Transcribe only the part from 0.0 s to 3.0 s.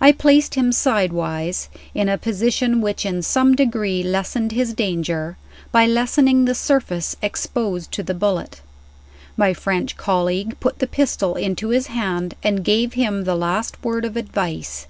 I placed him sidewise, in a position